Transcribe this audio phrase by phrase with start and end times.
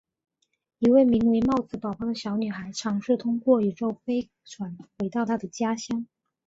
[0.79, 6.07] 一位名为帽子宝宝的小女孩尝试通过宇宙飞船回到她的家乡。